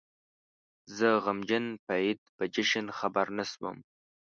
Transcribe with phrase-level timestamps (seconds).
[0.97, 3.77] زه غمجن په عيد په جشن خبر نه شوم